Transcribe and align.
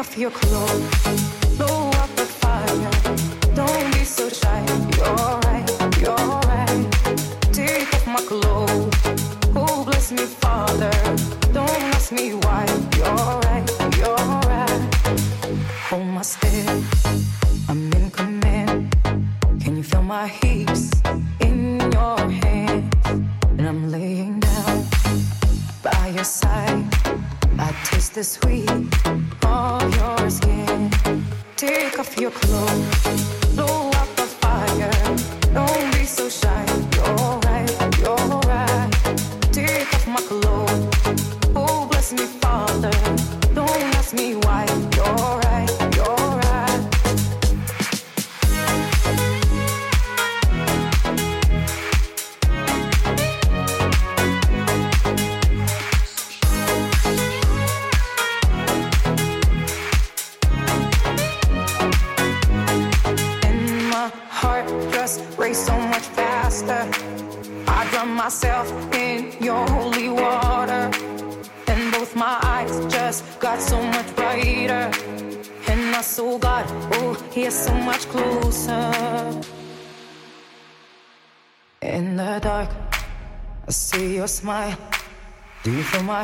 off 0.00 0.16
your 0.16 0.30
clothes. 0.30 1.39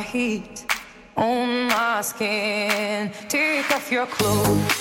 heat 0.07 0.65
on 1.15 1.67
my 1.67 2.01
skin. 2.01 3.11
Take 3.27 3.69
off 3.71 3.91
your 3.91 4.05
clothes. 4.05 4.76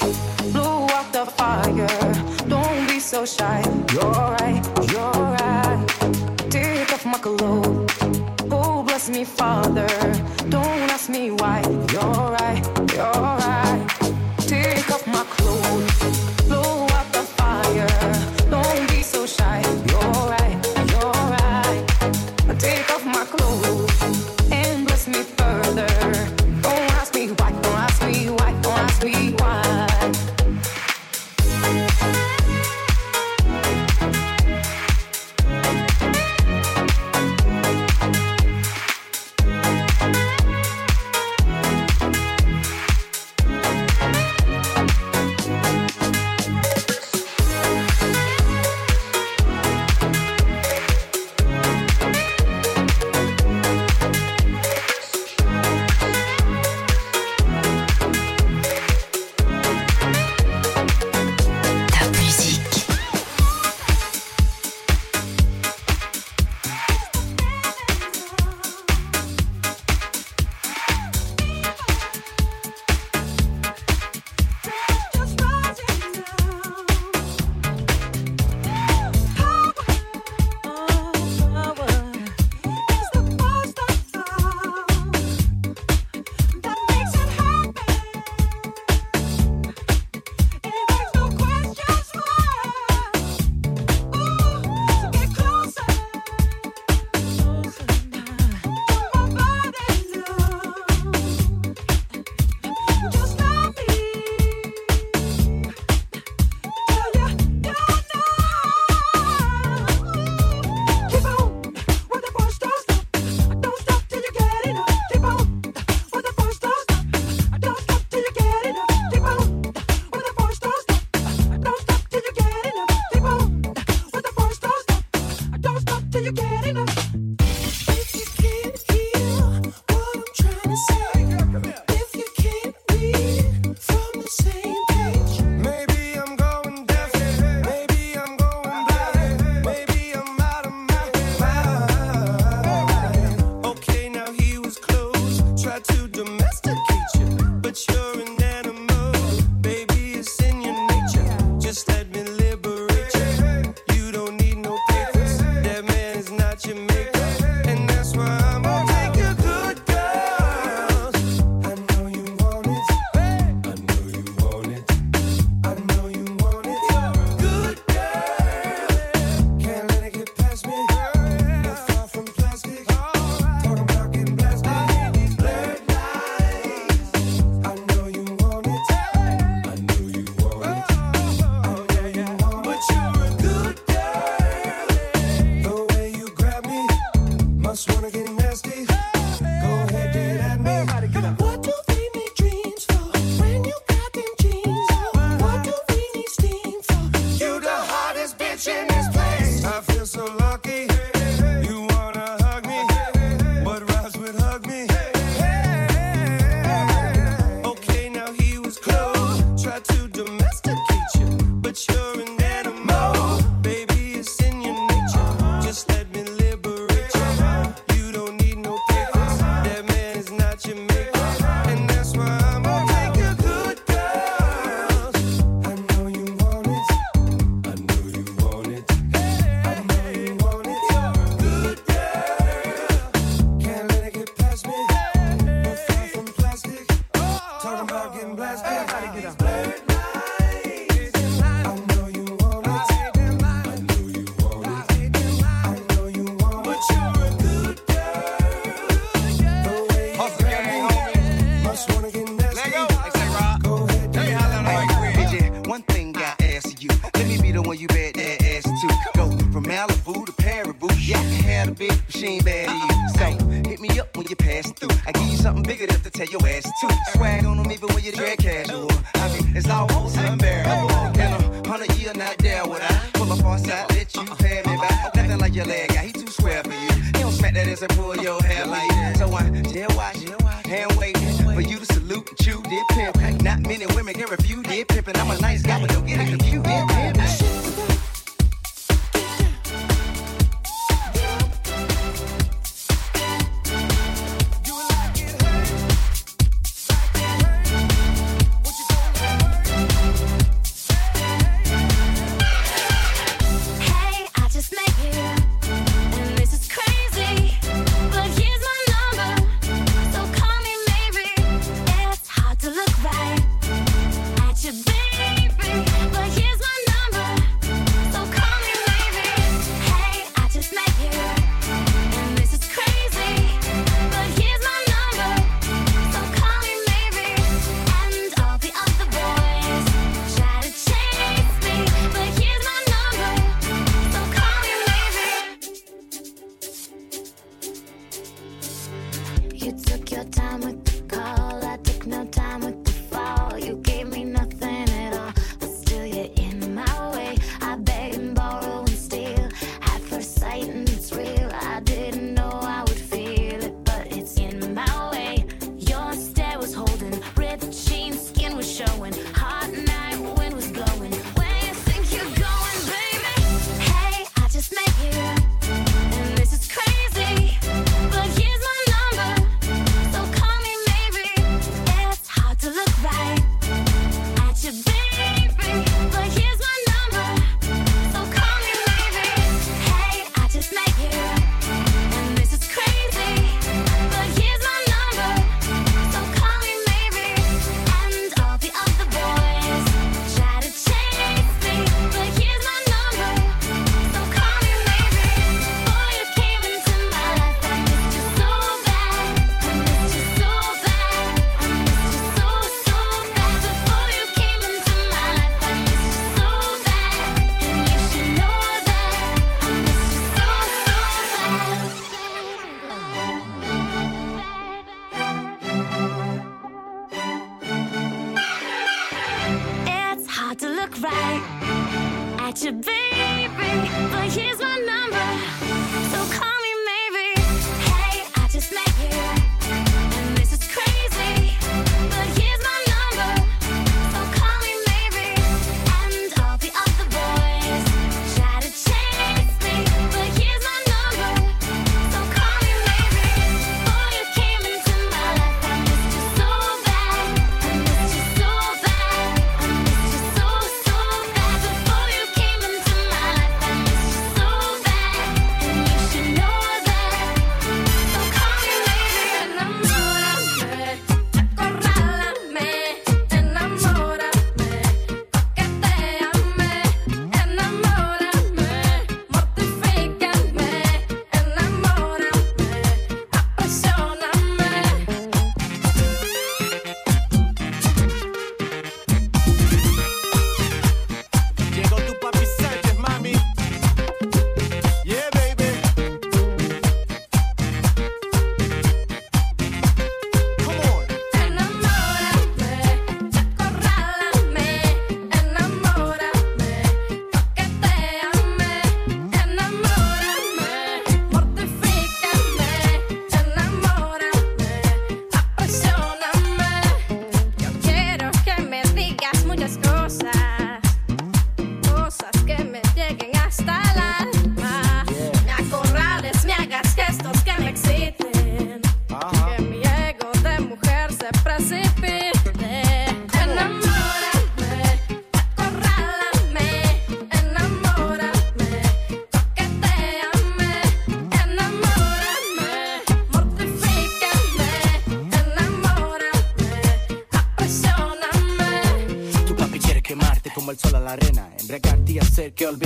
Hacer 542.47 542.55
que 542.55 542.67
olvide 542.67 542.86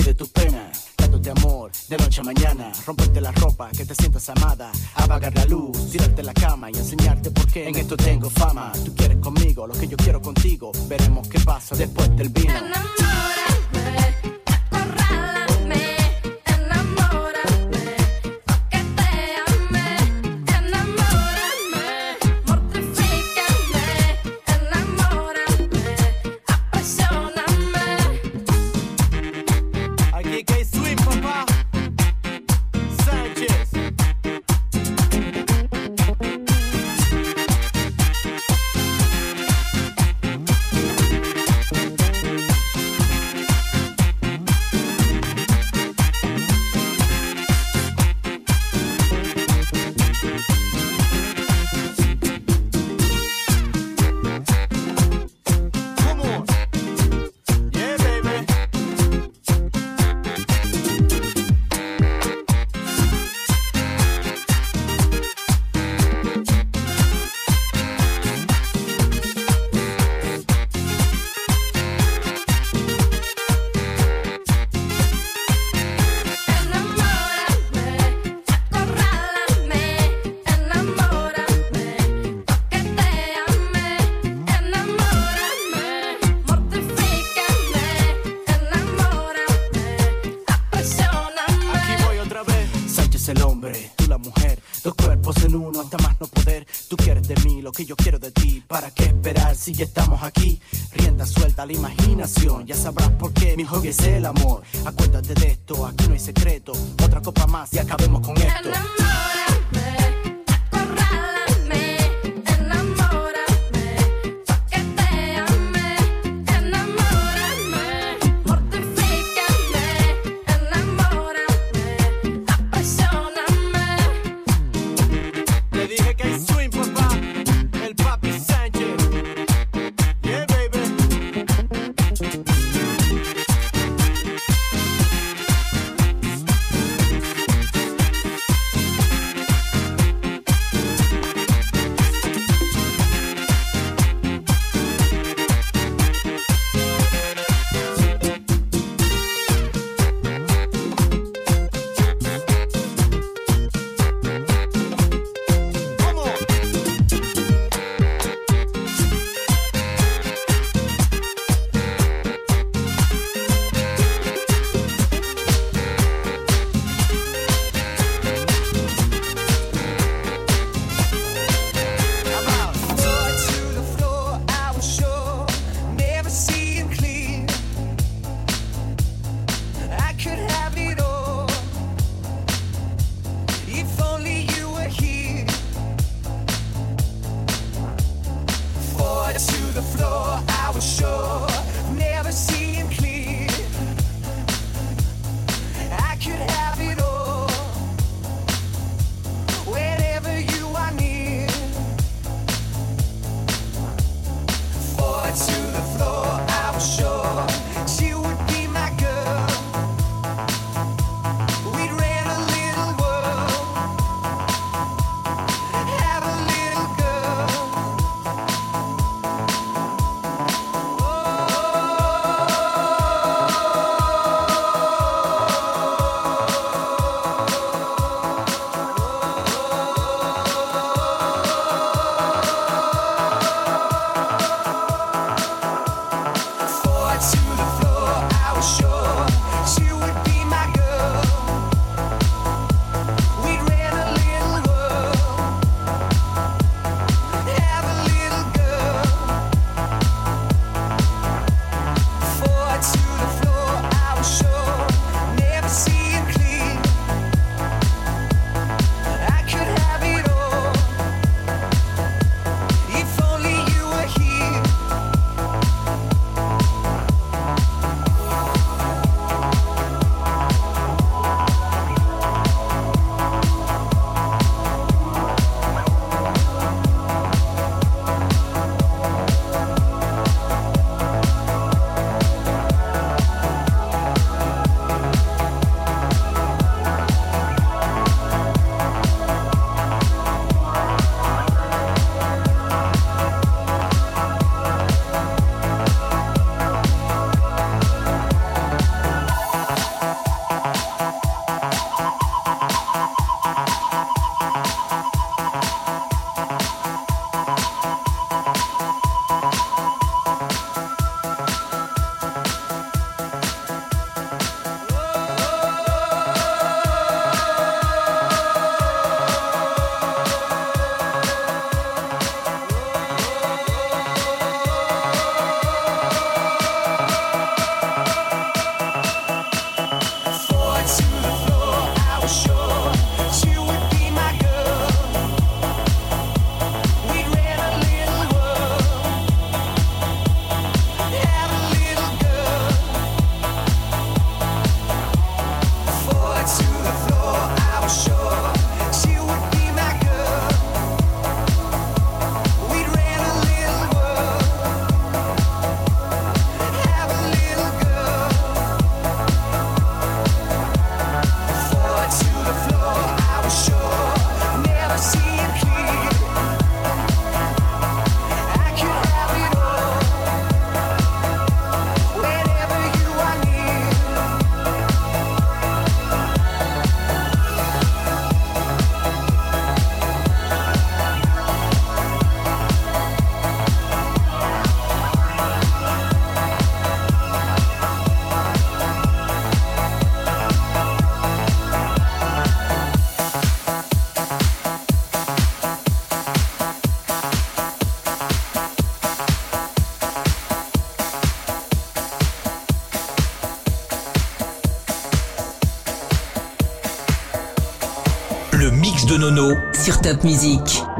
sur 409.91 410.01
Top 410.01 410.23
Music. 410.23 410.90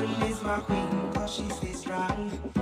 She 0.00 0.06
is 0.06 0.42
my 0.42 0.58
queen, 0.60 1.12
cause 1.12 1.30
she 1.34 1.46
stays 1.50 1.80
strong. 1.80 2.59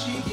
she 0.00 0.29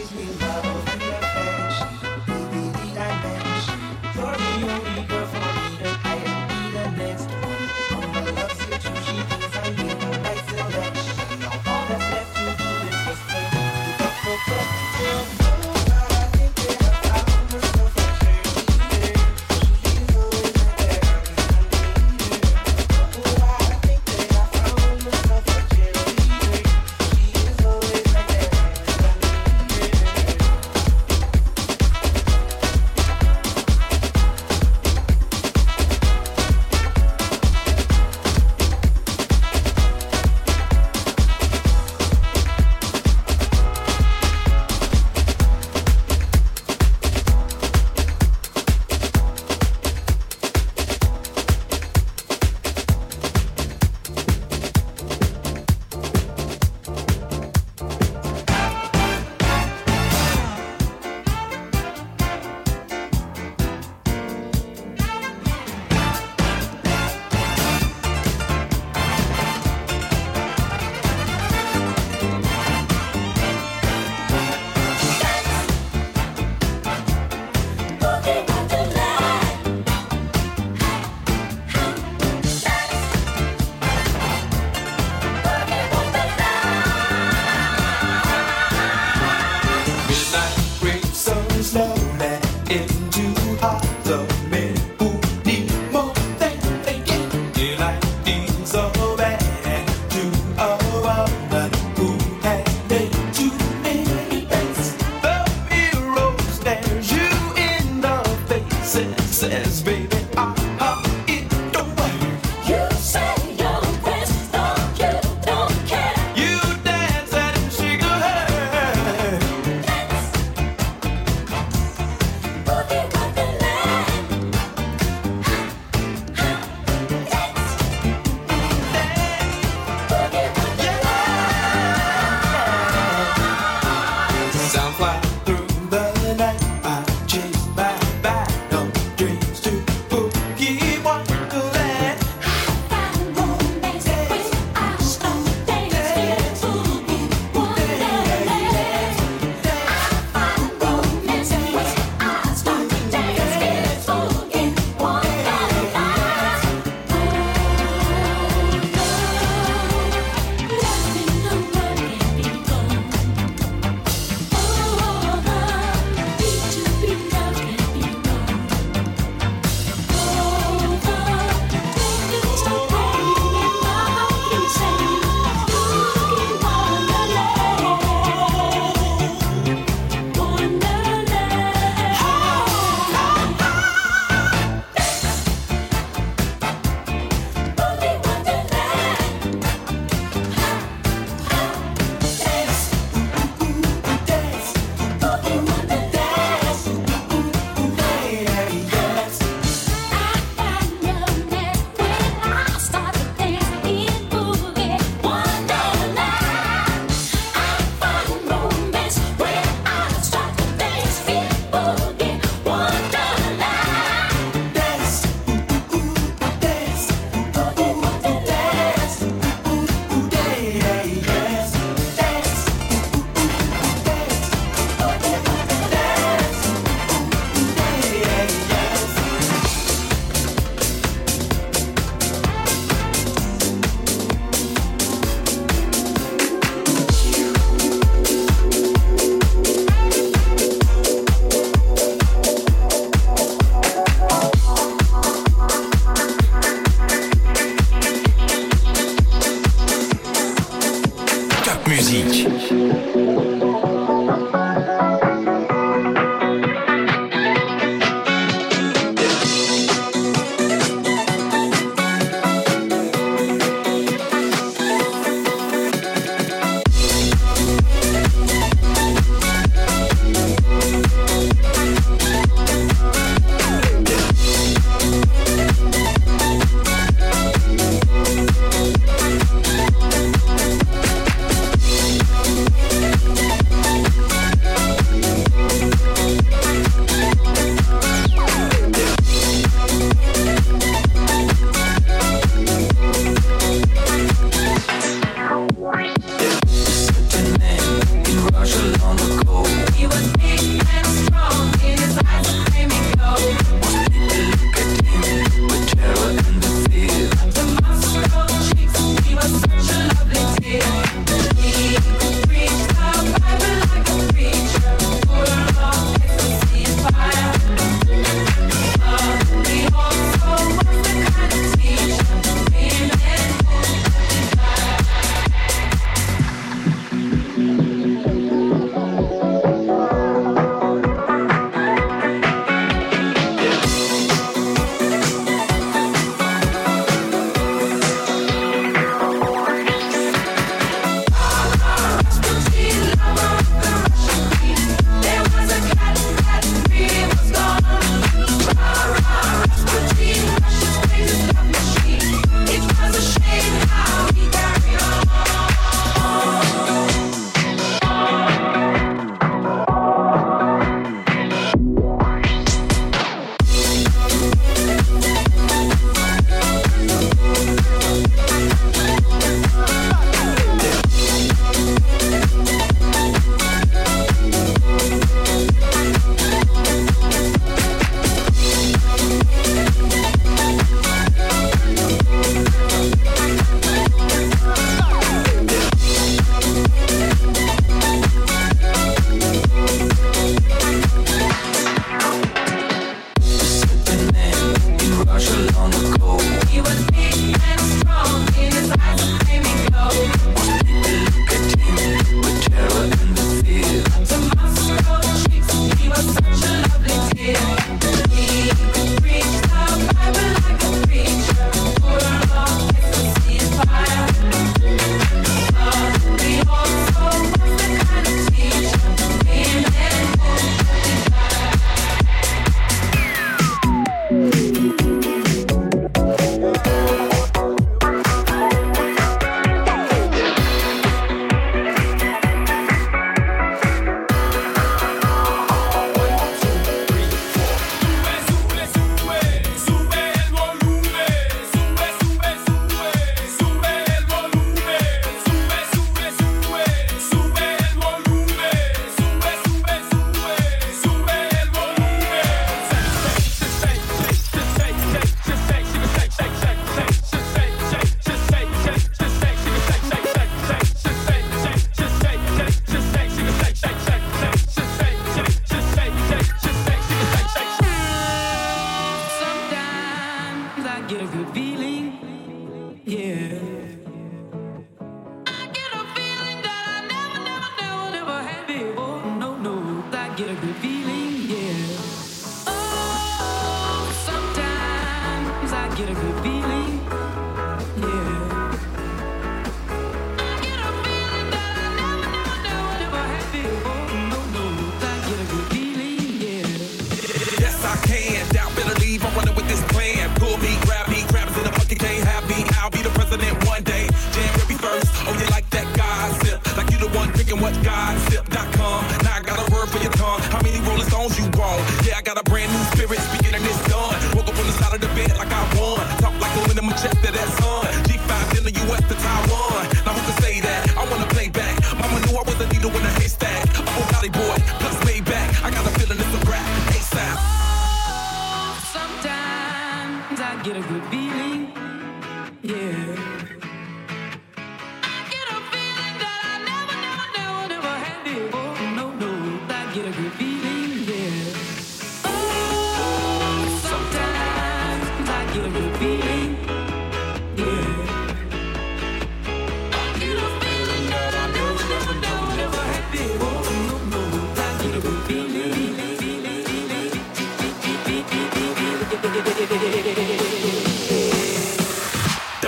The 559.27 559.33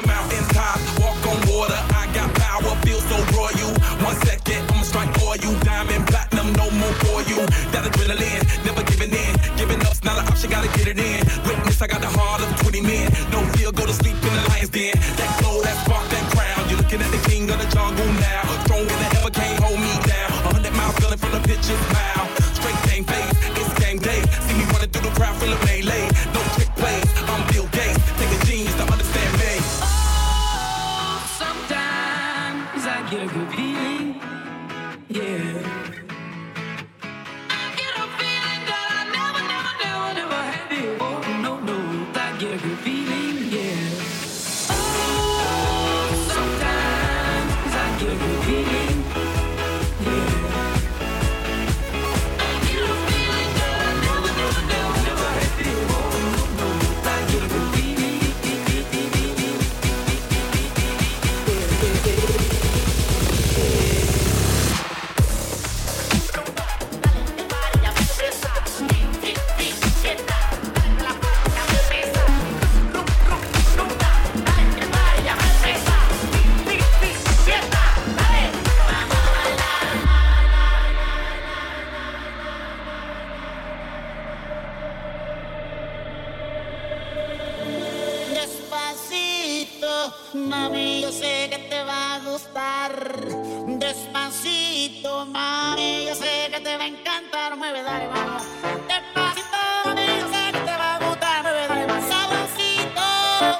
mountain 0.05 0.43
top, 0.51 0.75
walk 0.99 1.15
on 1.31 1.39
water. 1.47 1.79
I 1.95 2.11
got 2.13 2.35
power, 2.35 2.75
feel 2.83 2.99
so 2.99 3.15
royal. 3.31 3.71
One 4.03 4.15
second, 4.27 4.69
I'ma 4.69 4.83
strike 4.83 5.17
for 5.19 5.37
you. 5.37 5.57
Diamond, 5.61 6.05
platinum, 6.07 6.51
no 6.59 6.69
more 6.71 6.91
for 6.99 7.21
you. 7.31 7.37
That 7.71 7.85
adrenaline, 7.87 8.43
never 8.65 8.83
giving 8.83 9.11
in. 9.11 9.39
Giving 9.55 9.79
up's 9.87 10.03
not 10.03 10.19
an 10.19 10.27
option, 10.27 10.49
gotta 10.49 10.67
get 10.77 10.89
it 10.89 10.99
in. 10.99 11.23
Witness, 11.47 11.81
I 11.81 11.87
got 11.87 12.01
the 12.01 12.09
heart 12.09 12.41
of 12.41 12.53
20 12.59 12.81
men. 12.81 13.09
No 13.31 13.39
fear, 13.55 13.71
go 13.71 13.85
to 13.85 13.93
sleep 13.93 14.15
in 14.15 14.33
the 14.35 14.43
lion's 14.49 14.69
den. 14.69 14.99
That 15.15 15.39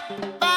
Bye. 0.08 0.49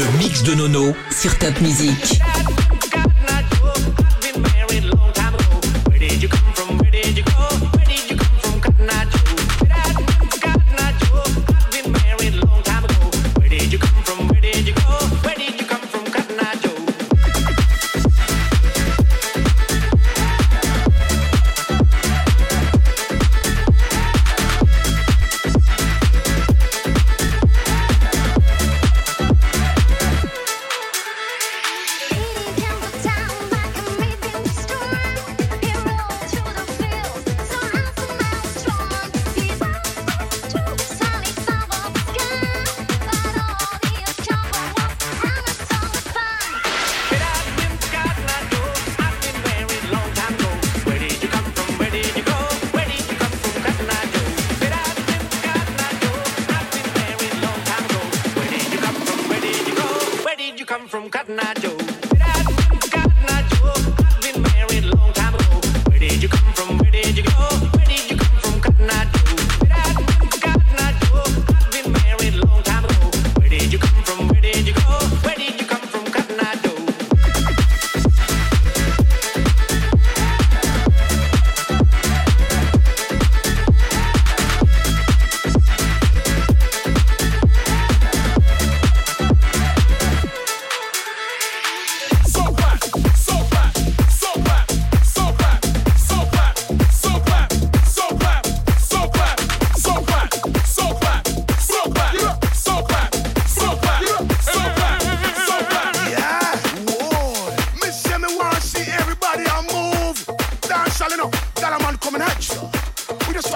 Le 0.00 0.18
mix 0.18 0.42
de 0.44 0.54
Nono 0.54 0.96
sur 1.10 1.36
Top 1.36 1.60
Music. 1.60 2.22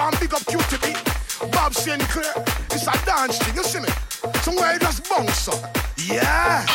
want 0.05 0.19
big 0.19 0.33
up 0.33 0.41
Cutee 0.41 0.81
B, 0.83 0.93
Bob 1.51 1.73
Sinclar. 1.73 2.45
It's 2.71 2.85
a 2.85 3.05
dance 3.05 3.39
thing, 3.39 3.55
you 3.55 3.63
see 3.63 3.79
me? 3.79 3.89
Somewhere 4.41 4.73
you 4.73 4.79
just 4.79 5.09
bounce 5.09 5.47
up. 5.47 5.77
Yeah. 5.97 6.65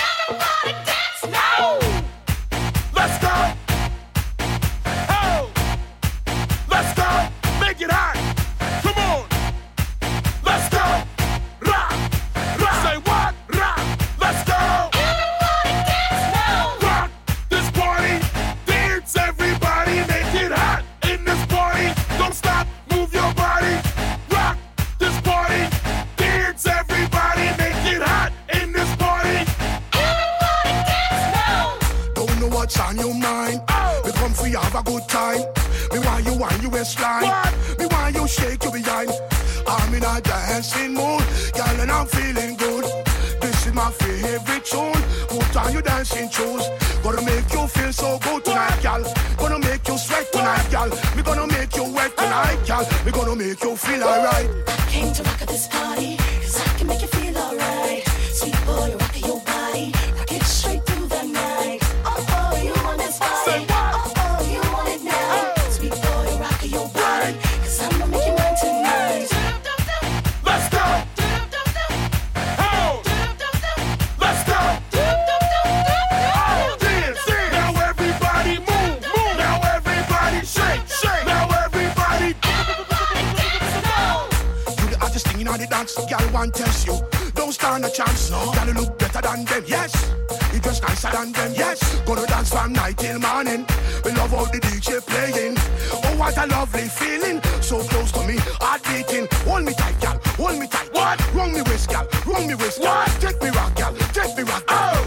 Run 102.27 102.47
me 102.47 102.55
with 102.55 102.79
what? 102.79 103.09
Take 103.21 103.43
me 103.43 103.49
rock, 103.51 103.75
girl, 103.75 103.95
take 104.13 104.37
me 104.37 104.43
rock. 104.43 104.67
Girl. 104.67 104.79
Oh. 104.79 105.00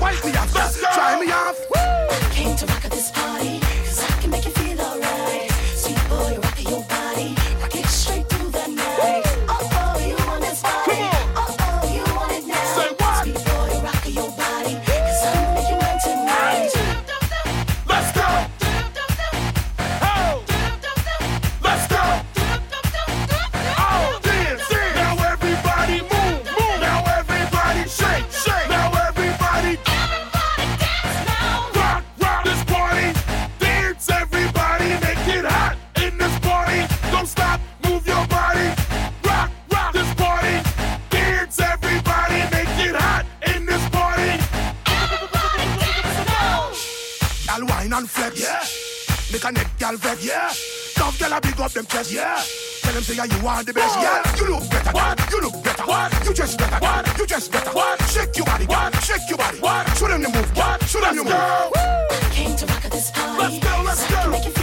Girl, 51.33 51.41
I 51.43 51.49
big 51.49 51.59
up 51.61 51.71
them 51.71 51.85
chest. 51.87 52.11
Yeah. 52.11 52.43
Tell 52.81 52.93
them 52.93 53.01
say 53.01 53.15
yeah, 53.15 53.25
you 53.25 53.47
are 53.47 53.63
the 53.63 53.73
best. 53.73 53.97
Yeah. 53.99 54.21
You 54.37 54.53
look 54.53 54.69
better. 54.69 54.91
What? 54.91 55.31
You 55.31 55.41
look 55.41 55.63
better. 55.63 55.83
What? 55.83 56.25
You 56.25 56.33
just 56.33 56.59
better. 56.59 56.77
What? 56.77 57.17
You 57.17 57.25
just 57.25 57.51
better. 57.51 57.71
What? 57.71 58.01
Shake 58.03 58.37
your 58.37 58.45
body. 58.45 58.65
What? 58.65 59.03
Shake 59.03 59.29
your 59.29 59.37
body. 59.39 59.57
What? 59.59 59.97
Show 59.97 60.07
them 60.09 60.21
the 60.21 60.29
move. 60.29 60.55
What? 60.57 60.83
Show 60.83 61.01
them 61.01 61.15
the 61.15 61.23
move. 61.23 61.33
Go. 61.33 61.71
Woo. 61.75 62.19
Came 62.29 62.55
to 62.55 62.65
rock 62.67 62.85
at 62.85 62.91
this 62.91 63.09
party. 63.09 63.39
Let's 63.39 63.59
go. 63.65 63.83
Let's 63.83 64.07
so 64.07 64.53
go. 64.53 64.62